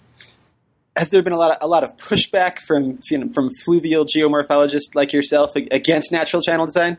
[0.95, 4.05] Has there been a lot of, a lot of pushback from you know, from fluvial
[4.05, 6.97] geomorphologists like yourself against natural channel design?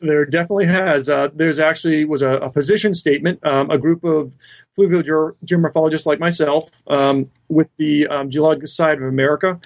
[0.00, 1.08] There definitely has.
[1.08, 3.38] Uh, there's actually was a, a position statement.
[3.44, 4.32] Um, a group of
[4.74, 9.60] fluvial ge- geomorphologists like myself um, with the um, Geological Society of America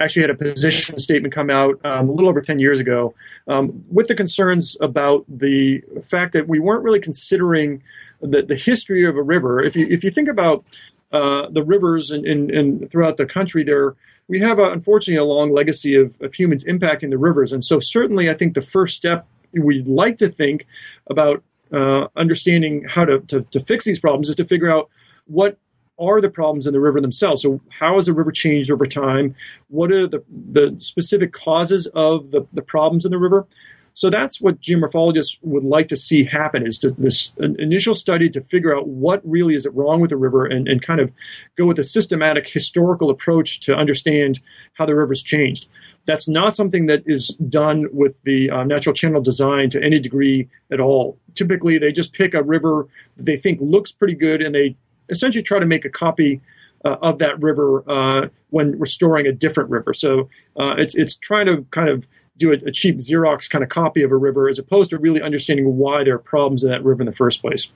[0.00, 3.14] actually had a position statement come out um, a little over 10 years ago
[3.48, 7.82] um, with the concerns about the fact that we weren't really considering
[8.20, 9.62] the, the history of a river.
[9.62, 10.64] If you, if you think about
[11.12, 13.94] uh, the rivers and throughout the country, there
[14.28, 17.80] we have a, unfortunately a long legacy of, of humans impacting the rivers, and so
[17.80, 20.66] certainly I think the first step we'd like to think
[21.10, 24.88] about uh, understanding how to, to, to fix these problems is to figure out
[25.26, 25.58] what
[26.02, 27.42] are the problems in the river themselves.
[27.42, 29.34] So, how has the river changed over time?
[29.68, 33.46] What are the, the specific causes of the, the problems in the river?
[33.94, 38.40] So that's what geomorphologists would like to see happen is to this initial study to
[38.42, 41.12] figure out what really is it wrong with the river and, and kind of
[41.56, 44.40] go with a systematic historical approach to understand
[44.74, 45.68] how the river's changed.
[46.06, 50.48] That's not something that is done with the uh, natural channel design to any degree
[50.70, 51.18] at all.
[51.34, 54.74] Typically, they just pick a river that they think looks pretty good and they
[55.12, 56.40] essentially try to make a copy
[56.84, 59.94] uh, of that river uh, when restoring a different river.
[59.94, 62.04] So uh, it's it's trying to kind of
[62.36, 65.20] do a, a, cheap Xerox kind of copy of a river as opposed to really
[65.20, 67.70] understanding why there are problems in that river in the first place.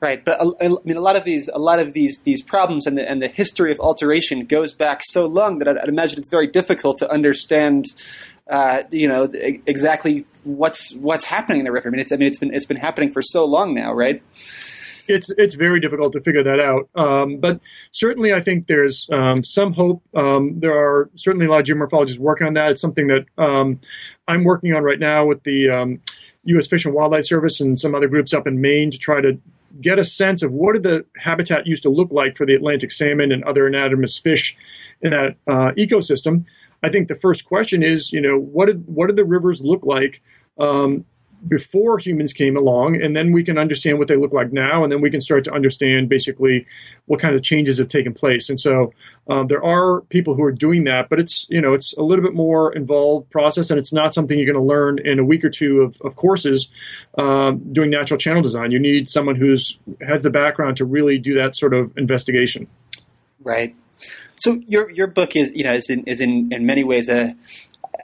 [0.00, 2.98] Right, but I mean, a lot of these, a lot of these, these problems and
[2.98, 6.30] the, and the history of alteration goes back so long that I'd, I'd imagine it's
[6.30, 7.86] very difficult to understand,
[8.50, 11.88] uh, you know, exactly what's what's happening in the river.
[11.88, 14.22] I mean, it's I mean, it's been it's been happening for so long now, right?
[15.08, 16.88] It's it's very difficult to figure that out.
[16.94, 17.60] Um, but
[17.90, 20.02] certainly, I think there's um, some hope.
[20.14, 22.72] Um, there are certainly a lot of geomorphologists working on that.
[22.72, 23.80] It's something that um,
[24.28, 26.00] I'm working on right now with the
[26.44, 26.64] U.S.
[26.64, 29.38] Um, Fish and Wildlife Service and some other groups up in Maine to try to
[29.80, 32.92] get a sense of what did the habitat used to look like for the Atlantic
[32.92, 34.56] salmon and other anadromous fish
[35.00, 36.44] in that uh, ecosystem.
[36.82, 39.84] I think the first question is, you know, what did what did the rivers look
[39.84, 40.20] like
[40.58, 41.04] um,
[41.48, 44.92] before humans came along, and then we can understand what they look like now, and
[44.92, 46.66] then we can start to understand basically
[47.06, 48.48] what kind of changes have taken place.
[48.48, 48.92] And so
[49.28, 52.24] um, there are people who are doing that, but it's you know it's a little
[52.24, 55.44] bit more involved process, and it's not something you're going to learn in a week
[55.44, 56.70] or two of, of courses
[57.18, 58.70] um, doing natural channel design.
[58.70, 62.68] You need someone who's has the background to really do that sort of investigation.
[63.40, 63.74] Right.
[64.36, 67.36] So your your book is you know is in is in, in many ways a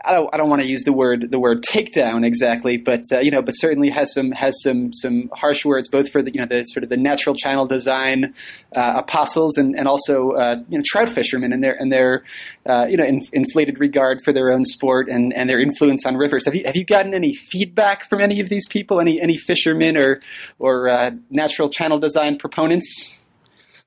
[0.04, 3.18] I don't, I don't want to use the word the word takedown exactly, but uh,
[3.18, 6.40] you know, but certainly has some has some some harsh words both for the you
[6.40, 8.34] know the sort of the natural channel design
[8.76, 12.22] uh, apostles and and also uh, you know trout fishermen and their and their
[12.66, 16.16] uh, you know in, inflated regard for their own sport and and their influence on
[16.16, 16.44] rivers.
[16.44, 19.00] Have you have you gotten any feedback from any of these people?
[19.00, 20.20] Any any fishermen or
[20.58, 23.18] or uh, natural channel design proponents?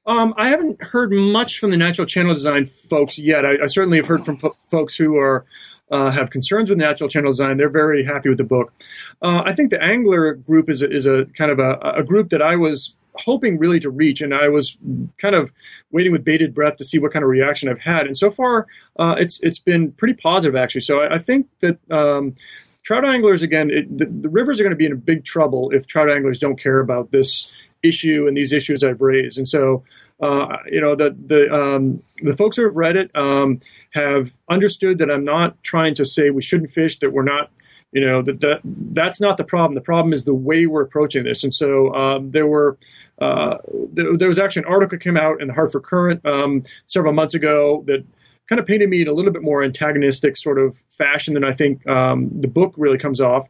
[0.05, 3.45] Um, I haven't heard much from the natural channel design folks yet.
[3.45, 5.45] I, I certainly have heard from po- folks who are
[5.91, 7.57] uh, have concerns with natural channel design.
[7.57, 8.73] They're very happy with the book.
[9.21, 12.29] Uh, I think the Angler group is a, is a kind of a, a group
[12.29, 14.77] that I was hoping really to reach, and I was
[15.17, 15.51] kind of
[15.91, 18.07] waiting with bated breath to see what kind of reaction I've had.
[18.07, 20.81] And so far, uh, it's it's been pretty positive actually.
[20.81, 21.77] So I, I think that.
[21.91, 22.35] Um,
[22.83, 25.85] trout anglers again it, the, the, rivers are going to be in big trouble if
[25.85, 27.51] trout anglers don't care about this
[27.83, 29.83] issue and these issues i've raised and so
[30.21, 33.59] uh, you know, the the um, the folks who have read it um,
[33.93, 37.49] have understood that I'm not trying to say we shouldn't fish, that we're not,
[37.91, 39.73] you know, that, that that's not the problem.
[39.75, 41.43] The problem is the way we're approaching this.
[41.43, 42.77] And so um, there were.
[43.19, 43.57] Uh,
[43.93, 47.35] there, there, was actually an article came out in the Hartford Courant um, several months
[47.35, 48.03] ago that
[48.49, 51.53] kind of painted me in a little bit more antagonistic sort of fashion than I
[51.53, 53.47] think um, the book really comes off.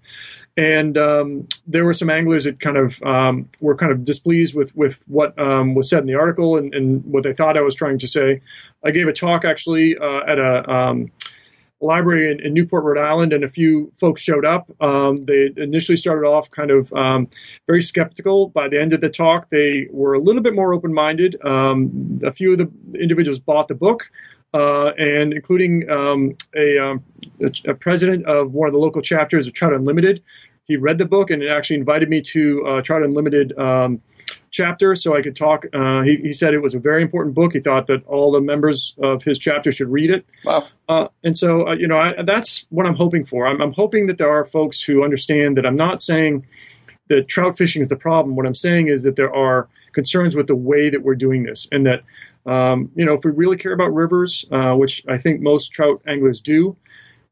[0.58, 4.76] And um, there were some anglers that kind of um, were kind of displeased with
[4.76, 7.76] with what um, was said in the article and, and, what they thought I was
[7.76, 8.42] trying to say.
[8.84, 11.12] I gave a talk actually uh, at a um,
[11.80, 14.70] library in, in, Newport, Rhode Island, and a few folks showed up.
[14.82, 17.30] Um, they initially started off kind of um,
[17.66, 18.50] very skeptical.
[18.50, 21.38] By the end of the talk, they were a little bit more open minded.
[21.44, 24.04] a few of the individuals bought the book
[24.54, 27.04] uh, and including um, a, um,
[27.40, 30.22] a, a, president of one of the local chapters of Trout Unlimited.
[30.66, 34.02] He read the book and actually invited me to uh, Trout Unlimited um,
[34.52, 35.66] chapter so I could talk.
[35.74, 37.54] Uh, he, he, said it was a very important book.
[37.54, 40.26] He thought that all the members of his chapter should read it.
[40.46, 40.68] Wow.
[40.88, 43.48] Uh, and so, uh, you know, I, that's what I'm hoping for.
[43.48, 46.46] I'm, I'm hoping that there are folks who understand that I'm not saying
[47.08, 48.36] that trout fishing is the problem.
[48.36, 51.68] What I'm saying is that there are concerns with the way that we're doing this
[51.72, 52.04] and that
[52.46, 56.02] um, you know, if we really care about rivers, uh, which I think most trout
[56.08, 56.76] anglers do,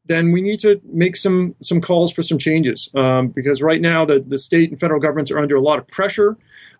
[0.06, 4.04] then we need to make some some calls for some changes um, because right now
[4.04, 6.36] the, the state and federal governments are under a lot of pressure.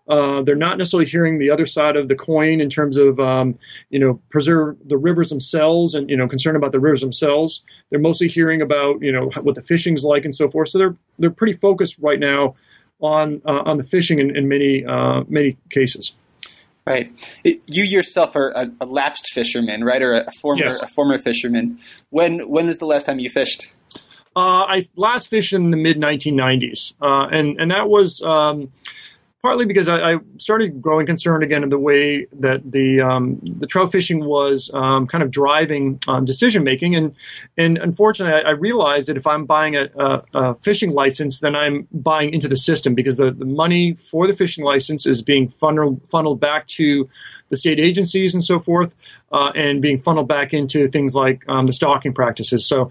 [0.07, 3.57] Uh, they're not necessarily hearing the other side of the coin in terms of um,
[3.89, 7.63] you know preserve the rivers themselves and you know concern about the rivers themselves.
[7.89, 10.69] They're mostly hearing about you know what the fishing's like and so forth.
[10.69, 12.55] So they're they're pretty focused right now
[13.01, 16.15] on uh, on the fishing in, in many uh, many cases.
[16.85, 17.13] Right.
[17.43, 20.81] You yourself are a, a, lapsed fisherman, right, or a former yes.
[20.81, 21.79] a former fisherman.
[22.09, 23.75] When when was the last time you fished?
[24.35, 28.71] Uh, I last fished in the mid 1990s, uh, and and that was um,
[29.41, 33.67] partly because I, I, started growing concerned again in the way that the um, the
[33.67, 37.15] trout fishing was um, kind of driving um, decision making, and
[37.57, 41.55] and unfortunately, I, I, realized that if I'm buying a, a, a, fishing license, then
[41.55, 45.49] I'm buying into the system because the, the money for the fishing license is being
[45.59, 47.09] funneled funneled back to
[47.51, 48.95] the state agencies and so forth,
[49.31, 52.65] uh, and being funneled back into things like um, the stocking practices.
[52.65, 52.89] So,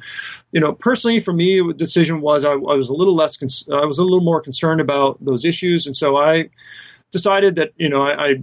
[0.53, 3.69] you know, personally for me, the decision was I, I was a little less, cons-
[3.73, 6.51] I was a little more concerned about those issues, and so I
[7.13, 8.35] decided that you know I, I,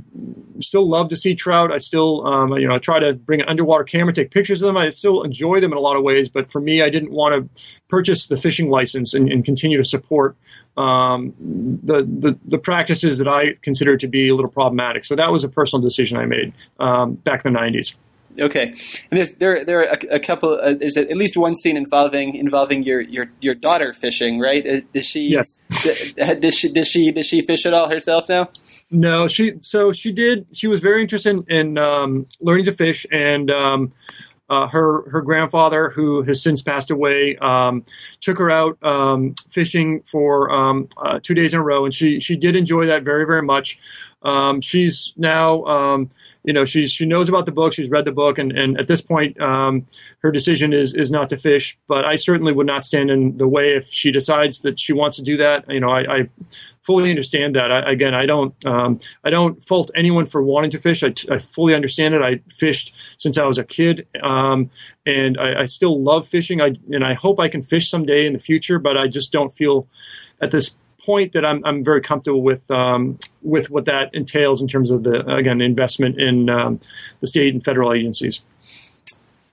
[0.59, 1.71] still love to see trout.
[1.71, 4.67] I still um, you know I try to bring an underwater camera, take pictures of
[4.67, 4.77] them.
[4.77, 7.55] I still enjoy them in a lot of ways, but for me, I didn't want
[7.55, 10.35] to purchase the fishing license and, and continue to support
[10.77, 15.05] um, the, the, the practices that I consider to be a little problematic.
[15.05, 17.95] So that was a personal decision I made um, back in the '90s.
[18.39, 18.75] Okay,
[19.09, 20.51] and there's there there are a, a couple.
[20.53, 24.65] Uh, there's at least one scene involving involving your your, your daughter fishing, right?
[24.65, 25.21] Uh, does she?
[25.21, 25.63] Yes.
[25.81, 26.69] Does she?
[26.69, 27.11] Does she?
[27.11, 28.49] Does she fish at all herself now?
[28.91, 29.53] No, she.
[29.61, 30.45] So she did.
[30.53, 33.91] She was very interested in um, learning to fish, and um,
[34.49, 37.83] uh, her her grandfather, who has since passed away, um,
[38.21, 42.19] took her out um, fishing for um, uh, two days in a row, and she
[42.19, 43.79] she did enjoy that very very much.
[44.23, 46.09] Um, she's now um,
[46.43, 48.87] you know she's she knows about the book, she's read the book, and, and at
[48.87, 49.85] this point um,
[50.19, 51.77] her decision is is not to fish.
[51.87, 55.17] But I certainly would not stand in the way if she decides that she wants
[55.17, 55.69] to do that.
[55.69, 56.29] You know, I, I
[56.87, 57.69] fully understand that.
[57.69, 61.03] I, again, I don't um, I don't fault anyone for wanting to fish.
[61.03, 62.21] I, I, fully understand it.
[62.21, 64.71] I fished since I was a kid, um,
[65.05, 66.61] and I, I, still love fishing.
[66.61, 69.53] I and I hope I can fish someday in the future, but I just don't
[69.53, 69.85] feel
[70.41, 74.69] at this point that I'm, I'm very comfortable with um, with what that entails in
[74.69, 76.79] terms of the again investment in um,
[77.19, 78.41] the state and federal agencies.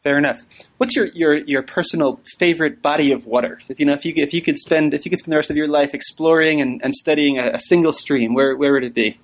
[0.05, 0.43] Fair enough.
[0.77, 3.63] What's your, your, your personal favorite body of water?
[3.71, 5.51] If you know, if you if you could spend if you could spend the rest
[5.51, 8.93] of your life exploring and, and studying a, a single stream, where where would it
[8.93, 9.19] be?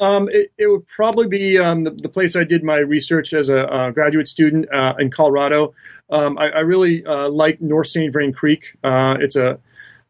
[0.00, 3.48] Um, it, it, would probably be um, the, the, place I did my research as
[3.48, 5.72] a, graduate student uh, in Colorado.
[6.10, 8.12] Um, I, I, really uh, like North St.
[8.12, 8.76] Vrain Creek.
[8.82, 9.60] Uh, it's a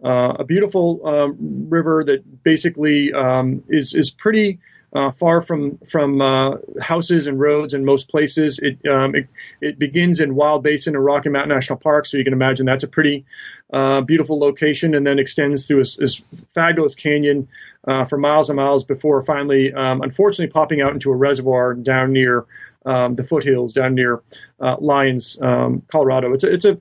[0.02, 1.36] uh, a beautiful um,
[1.68, 4.58] river that basically um, is is pretty
[4.94, 8.58] uh, far from from uh, houses and roads in most places.
[8.60, 9.28] It, um, it,
[9.60, 12.84] it begins in Wild Basin and Rocky Mountain National Park, so you can imagine that's
[12.84, 13.24] a pretty
[13.72, 16.06] uh, beautiful location, and then extends through a
[16.54, 17.48] fabulous canyon
[17.86, 22.12] uh, for miles and miles before finally, um, unfortunately, popping out into a reservoir down
[22.12, 22.44] near
[22.86, 24.22] um, the foothills, down near
[24.60, 26.32] uh, Lyons, um, Colorado.
[26.32, 26.78] It's a, it's a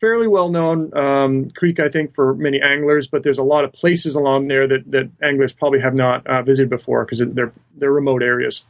[0.00, 3.72] fairly well known um, creek, I think, for many anglers, but there's a lot of
[3.72, 7.92] places along there that, that anglers probably have not uh, visited before because they're, they're
[7.92, 8.64] remote areas.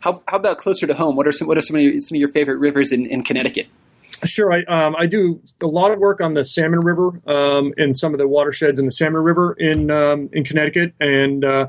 [0.00, 1.16] How, how about closer to home?
[1.16, 3.22] What are some, what are some of your, some of your favorite rivers in, in
[3.22, 3.66] Connecticut?
[4.24, 7.98] Sure, I um, I do a lot of work on the Salmon River um, and
[7.98, 11.68] some of the watersheds in the Salmon River in um, in Connecticut, and uh,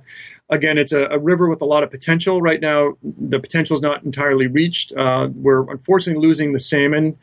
[0.50, 2.42] again, it's a, a, river with a lot of potential.
[2.42, 4.94] Right now, the potential is not entirely reached.
[4.94, 7.18] Uh, we're unfortunately losing the salmon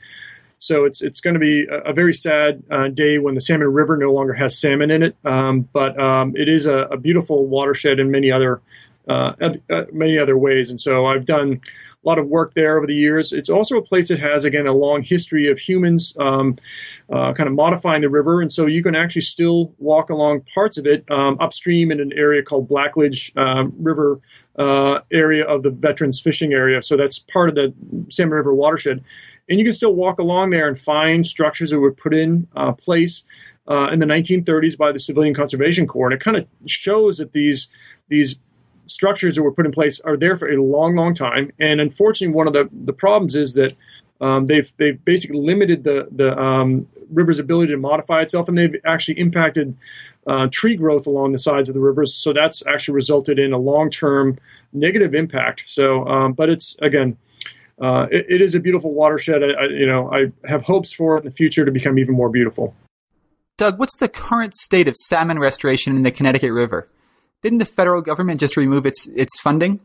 [0.64, 3.96] so it's it's going to be a, very sad uh, day when the Salmon River
[3.96, 5.16] no longer has salmon in it.
[5.24, 8.62] Um, but um, it is a, a, beautiful watershed in many other
[9.06, 10.70] uh, uh, many other ways.
[10.70, 11.60] And so I've done
[12.02, 13.32] a lot of work there over the years.
[13.32, 16.56] It's also a place that has again a long history of humans um,
[17.12, 20.78] uh, kind of modifying the river, and so you can actually still walk along parts
[20.78, 24.20] of it um, upstream in an area called Blackledge um, River.
[24.56, 27.74] Uh, area of the veterans fishing area, so that's part of the
[28.08, 29.02] Salmon River watershed
[29.48, 32.72] and you can still walk along there and find structures that were put in uh,
[32.72, 33.24] place
[33.66, 37.32] uh, in the 1930s by the Civilian Conservation Corps, and it kind of shows that
[37.32, 37.68] these
[38.08, 38.36] these
[38.86, 41.50] structures that were put in place are there for a long, long time.
[41.58, 43.72] And unfortunately, one of the, the problems is that
[44.20, 48.76] um, they've they've basically limited the the um, river's ability to modify itself, and they've
[48.84, 49.76] actually impacted
[50.26, 52.14] uh, tree growth along the sides of the rivers.
[52.14, 54.38] So that's actually resulted in a long term
[54.72, 55.64] negative impact.
[55.66, 57.16] So, um, but it's again
[57.80, 59.42] uh, it, it is a beautiful watershed.
[59.42, 62.28] I, I, you know, I have hopes for in the future to become even more
[62.28, 62.74] beautiful.
[63.56, 66.88] Doug, what's the current state of salmon restoration in the Connecticut River?
[67.42, 69.80] Didn't the federal government just remove its its funding?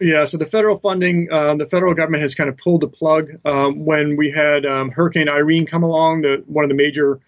[0.00, 3.30] Yeah, so the federal funding, uh, the federal government has kind of pulled the plug
[3.44, 6.22] um, when we had um, Hurricane Irene come along.
[6.22, 7.18] The one of the major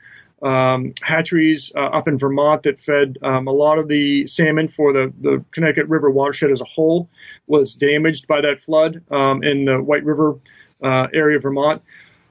[0.42, 4.92] um, hatcheries uh, up in Vermont that fed um, a lot of the salmon for
[4.92, 7.08] the, the Connecticut River watershed as a whole
[7.46, 10.38] was damaged by that flood um, in the White River
[10.82, 11.82] uh, area of Vermont.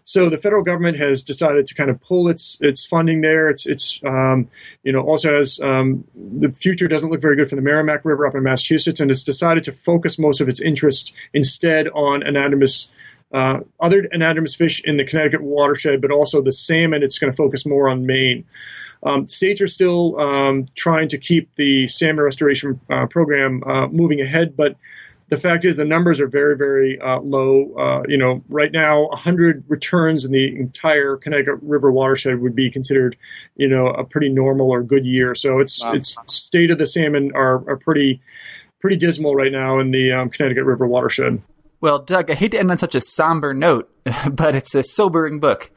[0.09, 3.47] So the federal government has decided to kind of pull its its funding there.
[3.47, 4.49] It's it's um,
[4.81, 8.25] you know also has um, the future doesn't look very good for the Merrimack River
[8.25, 12.89] up in Massachusetts, and it's decided to focus most of its interest instead on anadromous
[13.33, 17.03] uh, other anadromous fish in the Connecticut watershed, but also the salmon.
[17.03, 18.45] It's going to focus more on Maine.
[19.03, 24.19] Um, states are still um, trying to keep the salmon restoration uh, program uh, moving
[24.19, 24.75] ahead, but
[25.29, 27.71] the fact is the numbers are very, very uh, low.
[27.75, 32.69] Uh, you know, right now, 100 returns in the entire Connecticut River watershed would be
[32.69, 33.15] considered,
[33.55, 35.35] you know, a pretty normal or good year.
[35.35, 35.93] So it's wow.
[35.93, 38.21] it's state of the salmon are, are pretty
[38.81, 41.41] pretty dismal right now in the um, Connecticut River watershed.
[41.81, 43.89] Well, Doug, I hate to end on such a somber note,
[44.31, 45.71] but it's a sobering book.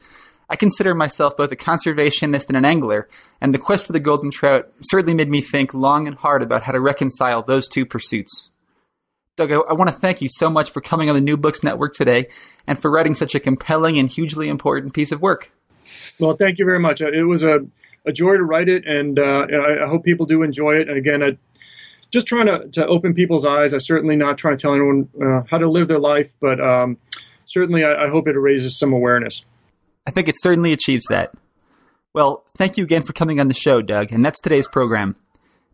[0.49, 3.07] I consider myself both a conservationist and an angler,
[3.39, 6.63] and the quest for the golden trout certainly made me think long and hard about
[6.63, 8.49] how to reconcile those two pursuits.
[9.35, 11.63] Doug, I, I want to thank you so much for coming on the New Books
[11.63, 12.27] Network today
[12.67, 15.51] and for writing such a compelling and hugely important piece of work.
[16.19, 17.01] Well, thank you very much.
[17.01, 17.65] It was a,
[18.05, 20.87] a joy to write it, and uh, I, I, hope people do enjoy it.
[20.87, 21.37] And again, I,
[22.13, 23.73] just trying to, to open people's eyes.
[23.73, 26.97] I'm certainly not trying to tell anyone uh, how to live their life, but um,
[27.45, 29.43] certainly I, I hope it raises some awareness.
[30.05, 31.33] I think it certainly achieves that.
[32.13, 35.15] Well, thank you again for coming on the show, Doug, and that's today's program.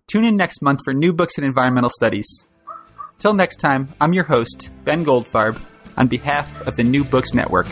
[0.08, 2.48] Tune in next month for new books in environmental studies.
[3.20, 5.62] Till next time, I'm your host, Ben Goldfarb,
[5.98, 7.68] on behalf of the New Books Network.